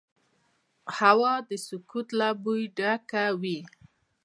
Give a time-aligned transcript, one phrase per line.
[0.97, 3.59] هوا د سکوت له بوی ډکه وي